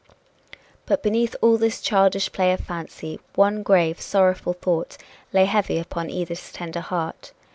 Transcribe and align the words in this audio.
But 0.87 1.03
beneath 1.03 1.35
all 1.43 1.59
this 1.59 1.79
childish 1.79 2.31
play 2.31 2.53
of 2.53 2.61
fancy, 2.61 3.19
one 3.35 3.61
grave, 3.61 4.01
sorrowful 4.01 4.53
thought 4.53 4.97
lay 5.31 5.45
heavy 5.45 5.77
upon 5.77 6.09
Edith's 6.09 6.51
tender 6.51 6.81
heart. 6.81 7.33